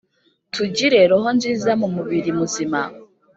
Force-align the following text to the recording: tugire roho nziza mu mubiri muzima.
tugire 0.53 0.99
roho 1.11 1.29
nziza 1.37 1.71
mu 1.81 1.87
mubiri 1.95 2.31
muzima. 2.39 2.79